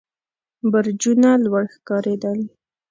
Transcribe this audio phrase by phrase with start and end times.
[0.71, 2.39] برجونه لوړ ښکارېدل.